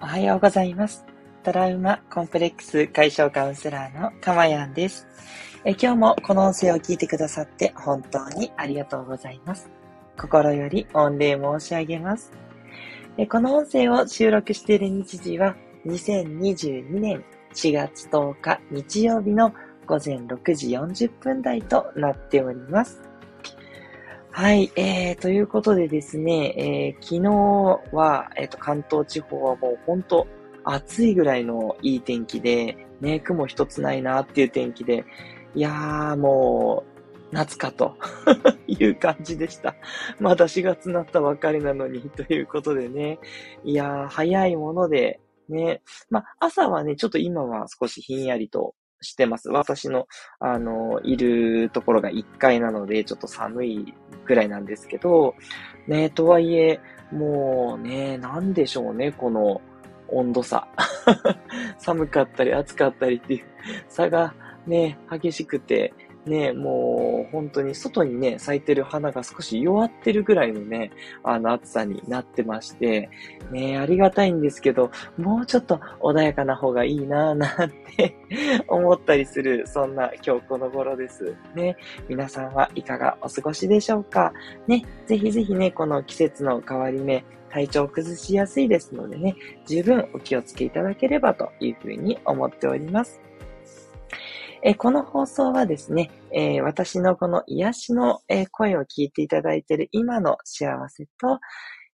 [0.00, 1.04] おはようございます。
[1.42, 5.08] トラウマコンプレックス解消カウンセラーのかまやんです。
[5.64, 9.68] え今日もこの音声を聞いてくださって本当にありがとうございます。
[10.16, 12.30] 心より御礼申し上げます。
[13.16, 17.24] えこの音声を収録している日時は2022年
[17.54, 19.52] 4月10日日曜日の
[19.88, 23.07] 午前6時40分台となっております。
[24.40, 30.28] はい、えー、ということでですね、えー、昨日は、えっ、ー、と、関東地方はもう本当
[30.62, 35.04] 暑いぐらいのいい天気で、ね、雲一つないなっていう天気で、
[35.56, 36.84] いやーも
[37.32, 37.96] う、夏かと
[38.68, 39.74] いう感じでした。
[40.20, 43.18] まだ4月になったばかりなのに、 ということでね。
[43.64, 45.82] いやー、早いもので、ね。
[46.10, 49.48] まあ、朝はね、ちょっと今は少しひんやりとしてます。
[49.48, 50.06] 私の、
[50.40, 53.94] あの、いるところが1階なので、ちょっと寒い
[54.24, 55.34] ぐらいなんですけど、
[55.86, 56.80] ね、とはいえ、
[57.12, 59.60] もうね、なんでしょうね、この
[60.08, 60.68] 温度差。
[61.78, 63.44] 寒かったり暑かったりっていう
[63.88, 64.34] 差が
[64.66, 65.92] ね、激しくて、
[66.26, 70.90] ね、もう本当に外にね、咲いてる花が少し弱ってるぐらいのね、
[71.22, 73.08] あの暑さになってまして、
[73.50, 78.16] ね、ありがたいんですけど、もうちょっと穏やかな方がいいなぁなんて
[78.68, 81.34] 思ったりする、そんな今日この頃です。
[81.54, 81.76] ね、
[82.08, 84.32] 皆さんはいかがお過ごしでしょうか？
[84.66, 89.34] ね、ぜひぜひね、この季節の変わり目、体調を崩しやすいですのでね、
[89.66, 93.20] 十分お気をつけいただければというふうに思っております。
[94.62, 101.40] えこの放送はですね、え私のこの癒しの、え声を聞いていただいている今の幸せと、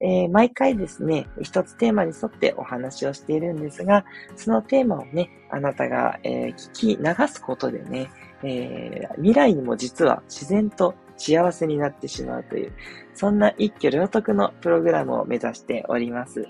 [0.00, 4.04] え毎回ですね、一つテーマに沿ってお話をしているんですが、
[4.36, 8.10] そのテーマをね、あなたが、え聞き流すことでね、
[8.44, 12.72] え未来にも実は自然と幸せになってしまうという、
[13.14, 16.46] そんな一挙両得のプログラムを目指しております。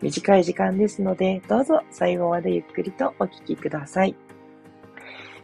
[0.00, 4.27] 短い時間ですので、どうぞ最後までゆっくりとお聞きください。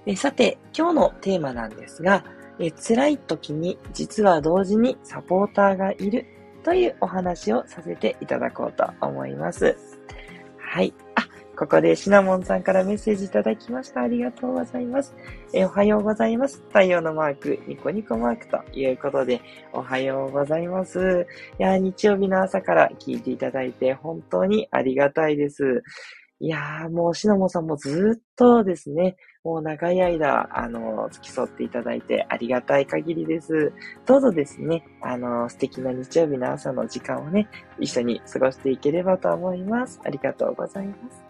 [0.06, 2.24] えさて、今日のテーマなんですが、
[2.58, 6.26] え辛い時に実は同時にサポーターがいる
[6.62, 9.76] というお話をさせていただこうと思います。
[10.58, 10.92] はい。
[11.14, 11.22] あ、
[11.56, 14.02] ここでシナモンさんからメッセージいただきました。
[14.02, 15.14] ありがとうございます。
[15.54, 16.62] えおはようございます。
[16.68, 19.40] 太陽のマーク、ニコニコマークということで、
[19.72, 21.26] おはようございます。
[21.58, 25.82] いや、日曜日の朝から聞いていただいて本当にありがたいです。
[26.40, 33.74] いやー、もうシナモンさんもずっとですね、もう長い間、あの、付き添っていただいてありがたい限りです。
[34.06, 37.46] どうぞですね、あの、素敵な日曜日の朝の時間をね、
[37.78, 40.00] 一緒に過ごしていければと思います。
[40.02, 41.22] ありがとうございます。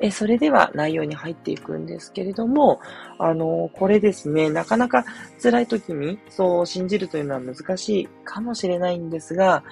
[0.00, 2.80] えそれでは内容に入っていくんですけれども、
[3.20, 5.04] あの、これですね、なかなか
[5.40, 9.62] 辛い時にそう信じるというのは難しいかもしれないんですが、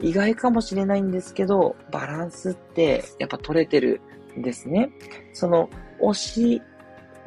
[0.00, 4.00] 意外かもしれないんですけど、バランスってやっぱ取れてる
[4.36, 4.90] ですね。
[5.32, 5.70] その、
[6.00, 6.62] 押し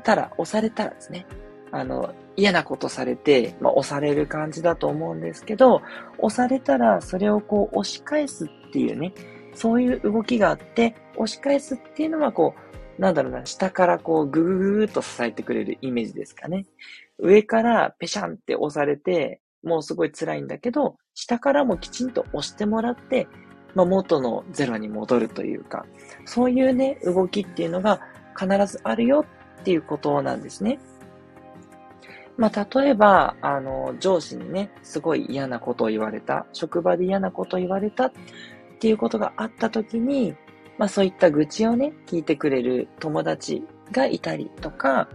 [0.03, 1.25] たら、押されたらですね。
[1.71, 5.81] あの、嫌なことされて、まあ、押される感じだと思うんですけど、
[6.19, 9.13] 押されたらそれをこう押し返すっていうね、
[9.53, 12.55] そういう動きがあって、押し返すっていうのはこ
[12.97, 16.65] う、なんだろうな、下からこうぐぐぐぐっと支えてくれるイメージですかね。
[17.17, 23.27] 上からペシャンって押されて、もうすごい辛いんだけど、下からもきちんと押してもらって、
[23.75, 25.85] まあ、元のゼロに戻るというか、
[26.25, 28.01] そういうね、動きっていうのが
[28.37, 29.25] 必ずあるよ
[29.61, 30.79] っていうことなんですね。
[32.37, 38.11] まあ、例えば、あの、上司にね、すごい嫌なことを言われた、職場で嫌なことを言われたっ
[38.79, 40.35] ていうことがあった時に、
[40.77, 45.09] まあ、そういった愚痴をね、聞いてくれる友達がいたりとか、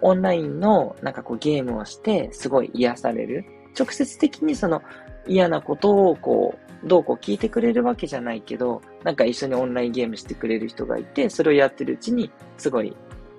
[0.00, 3.44] オンラインのなんかこうゲームをしてすごい癒される。
[3.78, 4.82] 直接的にその
[5.26, 12.90] 嫌なことをこう、どうこう聞いてくれるわけじゃないけど、なんか一緒にオンラインゲームしてくれる人がいて、それをやってるうちにすごい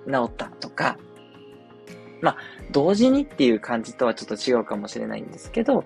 [0.06, 0.98] 治ったとか、
[2.20, 2.36] まあ、
[2.72, 5.84] 同時にっていう感じとはちょっと違うかもしれないんですけど、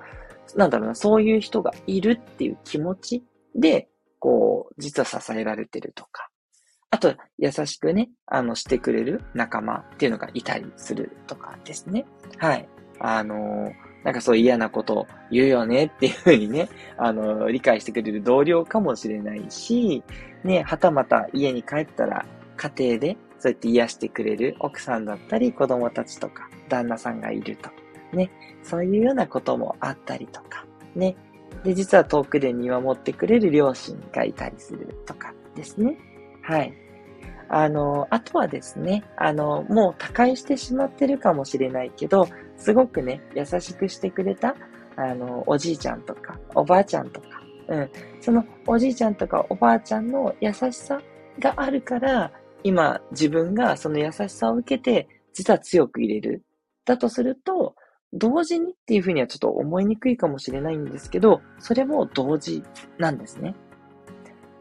[0.57, 3.25] なんだろうな、そういう人がいるっていう気持ち
[3.55, 3.89] で、
[4.19, 6.29] こう、実は支えられてるとか、
[6.91, 12.05] あと、優しくね、あの、してくれる仲間っていうのがいたりするとかですね。
[12.39, 12.69] はい。
[12.99, 20.03] あのーなんかそう嫌なことを言うよねっていうふうにね、 あの、理解してくれる同僚かもしれないし、
[20.45, 22.25] ね、はたまた家に帰ったら
[22.57, 27.71] 家庭でそうやって癒してくれる奥さんだったり子供たちとか旦那さんがいると。
[28.13, 28.31] ね、
[28.63, 31.17] そういうようなこともあったりとか、ね。
[31.63, 35.97] で、実は遠くで見守ってくれる両親がいたりするとかですね。
[36.43, 36.73] はい。
[37.49, 42.29] あの、あとはですね、あの、もう他界してしまってるかもしれないけど、
[42.61, 44.55] すごくね、優しくしてくれた、
[44.97, 47.27] あの、おじいちゃんとか、おばあちゃんとか、
[47.69, 47.91] うん。
[48.21, 51.01] そのおじいちゃんとかおばあちゃんの優しさ
[51.39, 52.31] があるから、
[52.63, 56.45] 今自分がその優しさを受けて、実は強く入れる。
[56.85, 57.75] だとすると、
[58.13, 62.63] 同時にっていうふうにはちょっと思いにくいかもしれないんですけど、それも同時
[62.99, 63.55] なんですね。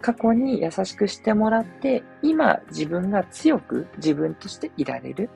[0.02, 5.30] 過去に優しくしてもらって、今自分が強く自分としていられる。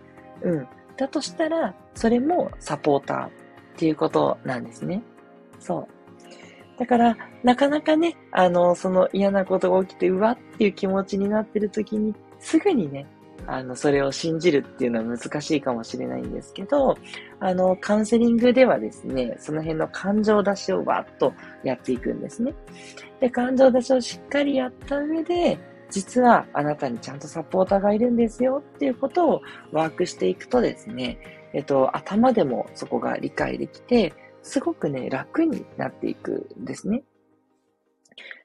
[0.43, 0.67] うん。
[0.97, 3.29] だとしたら、それもサポーターっ
[3.77, 5.01] ていうことなんですね。
[5.59, 6.79] そう。
[6.79, 13.05] だから、なかなかね、あの、その嫌なことが起きて、うわっていう気持ちになってる時に、すぐにね、
[13.45, 16.97] あの、それを信じるっていうのは難しいかもしれないんですけど、
[17.39, 22.53] あの、カウンセリングではですね、その辺の感情出しをわっとやっていくんですね。
[23.19, 25.57] で、感情出しをしっかりやった上で、
[25.93, 29.41] 実はあなたにちゃんとサポーターがいるんですよっていうことを
[29.71, 31.19] ワークしていくとですね、
[31.53, 34.11] えっと、頭でもそこが理解できて、
[34.41, 37.03] すごくね、楽になっていくんですね。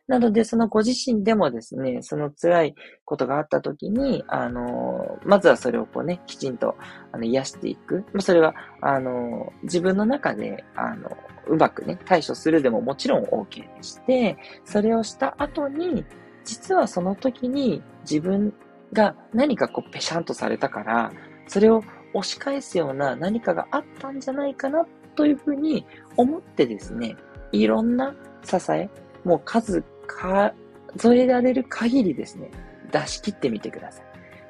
[0.09, 2.75] なので、そのご自身でもですね、その辛い
[3.07, 6.77] ことがあった時に、あの、まずはそれをこうね、きちんと
[7.13, 8.05] あの癒していく。
[8.13, 11.11] まそれは、あの、自分の中で、あの、
[11.47, 16.05] うまくね、対処するでももちろん OK でして、それをした後に、
[16.49, 18.55] 実はその時に自分
[18.95, 21.13] が何かこうペシャンとされたから、
[21.47, 21.85] それを
[22.15, 25.85] 押し返すような何かがあったんじゃないかなというふうに
[26.17, 27.17] 思ってですね、
[27.53, 28.89] いろんな支え、
[29.25, 32.51] もう数数えられる限りですね、
[32.91, 34.01] 出し切ってみてくださ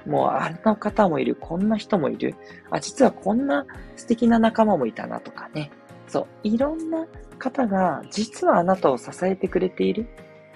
[0.07, 0.09] い。
[0.09, 2.37] もうあんな方もいる、こんな人もいる、
[2.71, 3.67] あ、実はこんな
[3.97, 5.73] 素敵な仲間もいたなとかね。
[6.07, 7.09] そう、いろんな
[7.41, 10.07] 方が実はあなたを支えてくれている。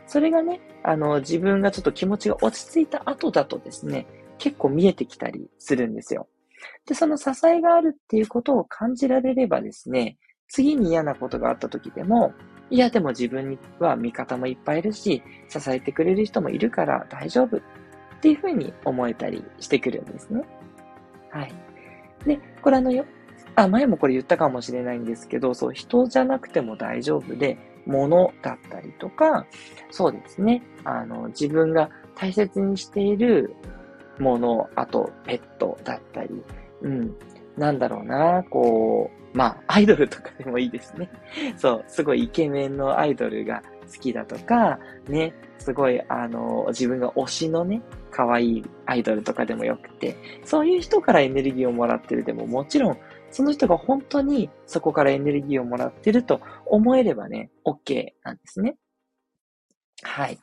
[0.06, 4.06] それがね、あの、自分がちょっと気持ちが落ち着いた後だとですね、
[4.38, 6.28] 結構見えてきたりするんですよ。
[6.86, 10.18] で、その支えがあるっていうことを感じられればですね、
[10.48, 12.34] 次に嫌なことがあった時でも、
[12.70, 17.60] いや、でも自分には味方もいっぱいいるし、支えてくれる人もいるから大丈夫っ
[18.20, 20.42] ていうふうに思えたりしてくるんですね。
[21.30, 21.52] はい。
[22.26, 23.04] で、これあのよ、
[23.54, 29.46] あ、前もこれ言ったかもしれないんですけど、そう、人じゃなくても大丈夫で、物だったりとか、
[29.90, 33.54] そうですね、あの、自分が大切にしている
[34.18, 36.42] もの、あと、ペットだったり、
[36.82, 37.14] うん、
[37.56, 41.10] なんだろうな、こう、まあ、アイドルとかでもいいですね。
[41.56, 43.62] そう、すごいイケメンのアイドルが
[43.92, 52.98] 好きだとか、ね、すごい、あの、自分が推しのね、可愛いアイドルとかでもよくて、そういう人からエネルギーをもらってるでも、もちろん、
[53.32, 58.76] その人が本当にそこからエネルギーをもらってると思えればね、OK なんですね。
[60.02, 60.38] はい。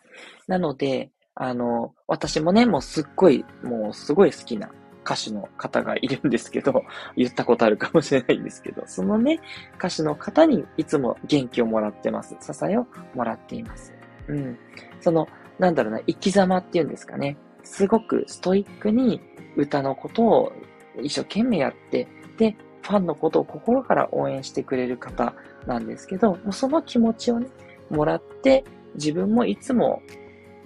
[0.48, 4.70] なので、あの、私もね、もうすっごい、もうすごい好きな
[5.06, 6.84] 歌手の方がいるんですけど、
[7.16, 9.40] 言ったことあるかもしれないんですけど、そのね、
[9.78, 12.36] 歌手の方にいつも元気をもらってます。
[12.42, 13.94] 支えをもらっています。
[14.28, 14.58] うん。
[15.00, 15.28] その、
[15.60, 17.38] なんだろうな、生き様っていうんですかね。
[17.64, 19.22] すごくストイックに
[19.56, 20.54] 歌のことを
[21.02, 22.08] 一生懸命やって、
[22.38, 22.56] で、
[22.90, 25.36] ファンのことを心から応援してくれる方
[25.68, 27.48] なんですけど、もうその気持ちをね、
[27.92, 28.64] もらって、
[28.96, 30.02] 自分もいつも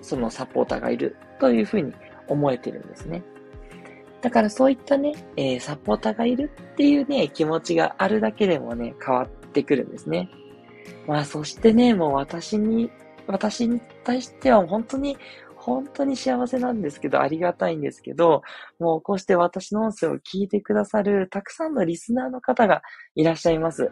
[0.02, 1.92] そのサポーターがいるというふうに
[2.30, 3.24] 思えてるんですね。
[4.22, 10.30] だからそういったね、えー、サポーターがいるっていうね、気持ちがあるだけでもね、変わってくるんですね。
[11.06, 12.90] まあそしてね、もう私に、
[13.27, 15.18] 私に対しては本当に、
[15.65, 18.41] 本当に幸せなんですけど、ありがたいんですけど、
[18.79, 22.82] もうこうして私の音声を聞いてくださるたくさんのリスナーの方が
[23.15, 23.89] いらっしゃいます。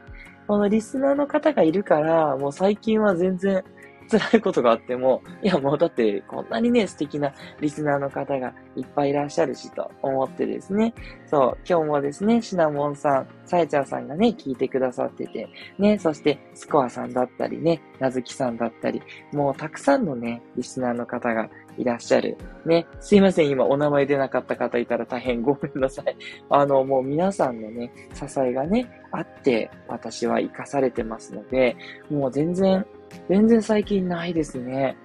[0.48, 3.64] このリスナーの方がいるから、もう最近は全然
[4.10, 10.94] 辛いことがあっても、いやもうだってこんなにね、素敵なリスナーの方がいっぱいいらっしゃるしと思ってですね。
[11.28, 15.48] そう、今日もですね、シナモンさん、さえちゃんさんがね、聞いてくださってて、
[15.80, 19.02] ね、そしてスコアさんだったりね、なずきさんだったり、
[19.32, 22.38] もうたくさんのね、リスナーの方がいらっしゃる。
[22.66, 26.16] ね、すいません、今お名前出なかった方いたら大変 ごめんなさい。
[26.50, 31.76] あの、もう皆さんのね、支えがね、あって、私は生かされてますので、
[32.10, 32.86] もう全然
[33.28, 34.98] 全然最近ないですね。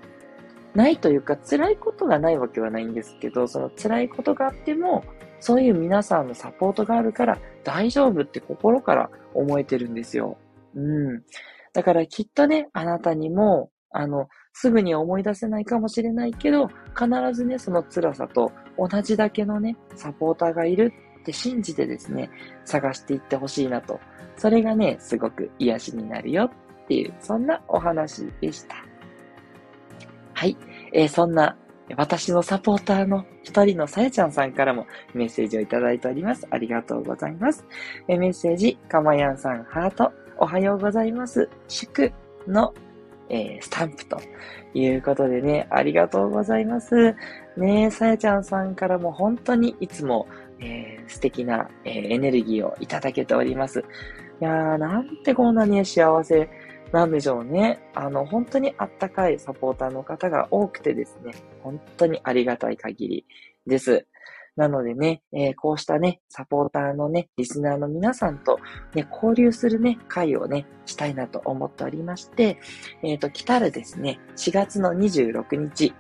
[0.74, 5.02] ないというか、辛いことがないわけはないんですけど、その辛いことがあっても、
[5.40, 10.36] そういう皆さんのサポートがあるから大丈夫って心から思えてるんですよ。
[10.74, 11.22] うん。
[11.72, 22.30] だからきっとね、あなたにも、あの、すぐに思い出せないかもしれないけど、必ずね、その辛さと同じだけのね、サポーターがいるって信じてですね、
[22.64, 24.00] 探していってほしいなと。
[24.38, 26.50] それがね、すごく癒しになるよっ
[26.88, 28.76] ていう、そんなお話でした。
[30.32, 30.56] はい。
[30.94, 31.54] えー、そんな、
[31.94, 36.46] 私のサポーターの一人のさやちゃんさんからもメッセージをいただいております。
[36.50, 37.66] ありがとうございます。
[38.08, 41.50] え、メッセージ、かまやんさんハート、おはようございます。
[41.68, 42.10] 祝
[42.48, 42.72] の
[43.28, 44.20] えー、スタンプと
[44.74, 47.14] いうことでね、ありがとうございます。
[47.56, 50.28] ねさやちゃんさんからも本当にいつも、
[50.60, 53.84] えー、素敵な、えー、エネルギーをいただけております。
[54.40, 56.48] いやー、なんてこんなに幸せ
[56.92, 57.80] なんでしょうね。
[57.94, 63.26] あの、本当にあったかいサポーターの方が多くてですね、本当にありがたい限り
[63.66, 64.06] です。
[64.56, 68.58] なのでね、えー、こうしたね、サポーターのね、リスナーの皆さんと
[68.94, 72.58] ね、交流するね、会をね、したいなと思っておりまして、
[73.02, 75.94] えっ、ー、と、来たるですね、4月の26日、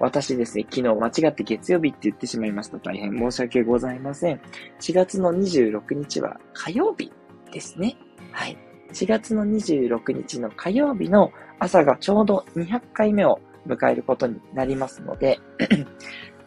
[0.00, 2.78] 私ですね、昨日間違って月曜日って言ってしまいました。
[2.78, 4.40] 大変申し訳ございません。
[4.80, 7.12] 4月の26日は火曜日
[7.52, 7.96] ですね。
[8.32, 8.58] はい。
[8.92, 15.38] 4月の26日の火曜日の朝がちょうど200回目を迎えることになりますので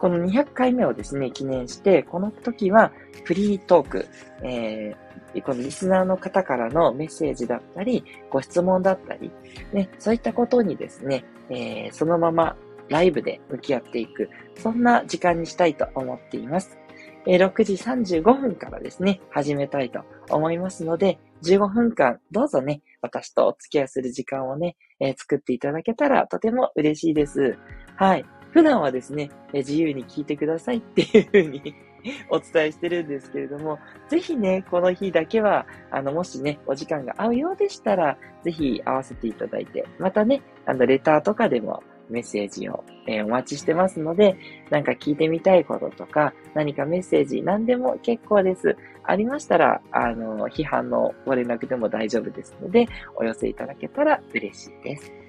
[0.03, 2.91] この200回目をですね、記念して、この時は
[3.23, 4.07] フリートーク、
[4.43, 9.31] えー、このリスナーの方からのメッセージだったり、ご質問だったり、
[9.71, 12.57] ね、そういったことにですね、えー、そのまま
[12.89, 16.77] ライブで向き合っていく、そんな時間にしたいと思っています。
[17.25, 27.57] えー、6時35分からですね、始めたいと思いますので、15分間、どうぞね、私とお付き合いする時間をね、えー、作っていただけたらとても嬉しいです。
[27.95, 28.25] はい。
[28.53, 31.75] 普段はですね、自由に聞いてくださいっていうふうに
[32.29, 33.79] お伝えしてるんですけれども、
[34.09, 44.37] ぜひね、この日だけは、あの、もしね、お時間が合うようでしたら、ぜひ合わせていただいて、またね、あの、レターとかでもメッセージを、えー、お待ちしてますので、
[44.69, 48.77] なんか聞いてみたいこととか、何かメッセージ、何でも結構です。
[49.03, 55.22] ありましたら、あの、批判のご連絡でも大丈夫ですので、お寄せいただけたら嬉しいです。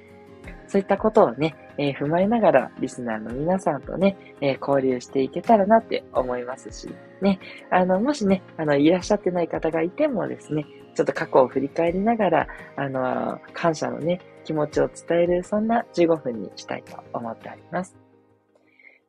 [0.74, 7.38] そういったことをね、えー、踏まえながら、リスナーの皆さんとね、えー、交流していけたらなって思いますし、ね、
[7.70, 10.66] あの、もしね、あの、いらっしゃってない方がいてもですね、
[10.96, 17.96] ちょっと過去を振り返りながら、あの、感謝のね、気持ちを伝える、そんな15分にしたいと思っております。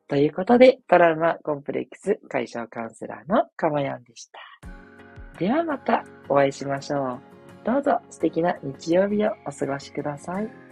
[0.06, 4.38] ということで、トラウマコンプレックス解消カウンセラーのかまやんでした。
[5.40, 7.20] ではまたお会いしましょう。
[7.64, 10.65] どうぞ素敵な日曜日をお過ごしください。